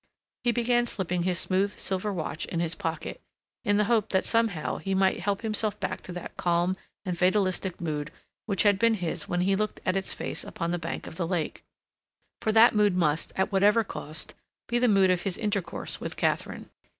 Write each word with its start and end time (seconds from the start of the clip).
He 0.43 0.51
began 0.51 0.87
slipping 0.87 1.21
his 1.21 1.37
smooth, 1.37 1.77
silver 1.77 2.11
watch 2.11 2.45
in 2.47 2.59
his 2.59 2.73
pocket, 2.73 3.21
in 3.63 3.77
the 3.77 3.83
hope 3.83 4.09
that 4.09 4.25
somehow 4.25 4.77
he 4.77 4.95
might 4.95 5.19
help 5.19 5.41
himself 5.41 5.79
back 5.79 6.01
to 6.01 6.11
that 6.13 6.35
calm 6.37 6.75
and 7.05 7.15
fatalistic 7.15 7.79
mood 7.79 8.09
which 8.47 8.63
had 8.63 8.79
been 8.79 8.95
his 8.95 9.27
when 9.27 9.41
he 9.41 9.55
looked 9.55 9.79
at 9.85 9.95
its 9.95 10.11
face 10.11 10.43
upon 10.43 10.71
the 10.71 10.79
bank 10.79 11.05
of 11.05 11.17
the 11.17 11.27
lake, 11.27 11.63
for 12.41 12.51
that 12.51 12.73
mood 12.73 12.95
must, 12.97 13.31
at 13.35 13.51
whatever 13.51 13.83
cost, 13.83 14.33
be 14.67 14.79
the 14.79 14.87
mood 14.87 15.11
of 15.11 15.21
his 15.21 15.37
intercourse 15.37 16.01
with 16.01 16.17
Katharine. 16.17 16.71